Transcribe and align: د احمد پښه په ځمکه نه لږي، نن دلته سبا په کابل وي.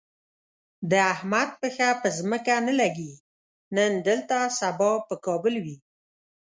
د 0.89 0.93
احمد 1.13 1.49
پښه 1.61 1.89
په 2.01 2.07
ځمکه 2.17 2.55
نه 2.67 2.73
لږي، 2.81 3.13
نن 3.75 3.91
دلته 4.07 4.37
سبا 4.59 4.91
په 5.07 5.15
کابل 5.25 5.55
وي. 5.65 5.77